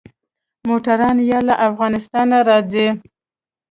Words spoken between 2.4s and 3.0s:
راځي.